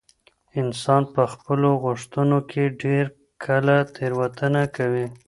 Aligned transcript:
انسان 0.61 1.03
په 1.13 1.23
خپلو 1.33 1.69
غوښتنو 1.83 2.37
کي 2.51 2.63
ډیر 2.81 3.05
کله 3.45 3.75
تېروتنه 3.95 4.63
کوي. 4.75 5.05